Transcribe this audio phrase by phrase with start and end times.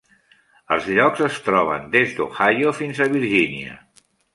[0.75, 3.83] Els llocs es troben des d'Ohio fins a Virgínia.